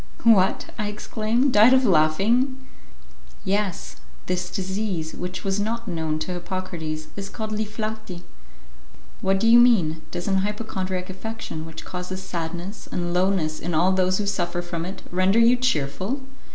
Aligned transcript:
"What!" 0.23 0.65
I 0.79 0.87
exclaimed, 0.87 1.53
"died 1.53 1.73
of 1.73 1.85
laughing!" 1.85 2.57
"Yes. 3.45 3.97
This 4.25 4.49
disease, 4.49 5.13
which 5.13 5.43
was 5.43 5.59
not 5.59 5.87
known 5.87 6.17
to 6.25 6.31
Hippocrates, 6.33 7.09
is 7.15 7.29
called 7.29 7.51
li 7.51 7.67
flati." 7.67 8.23
"What 9.21 9.39
do 9.39 9.47
you 9.47 9.59
mean? 9.59 10.01
Does 10.09 10.27
an 10.27 10.37
hypochondriac 10.37 11.11
affection, 11.11 11.67
which 11.67 11.85
causes 11.85 12.23
sadness 12.23 12.87
and 12.91 13.13
lowness 13.13 13.59
in 13.59 13.75
all 13.75 13.91
those 13.91 14.17
who 14.17 14.25
suffer 14.25 14.63
from 14.63 14.85
it, 14.85 15.03
render 15.11 15.37
you 15.37 15.55
cheerful?" 15.55 16.23